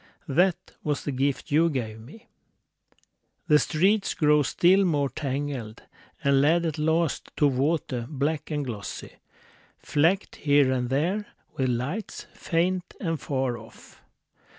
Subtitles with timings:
[0.27, 2.25] That was the gift you gave me....
[3.47, 5.83] The streets grew still more tangled,
[6.23, 9.17] And led at last to water black and glossy,
[9.77, 14.01] Flecked here and there with lights, faint and far off.